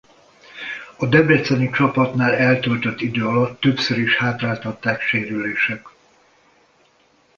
[0.97, 5.87] A debreceni csapatnál eltöltött idő alatt többször is hátráltatták sérülések.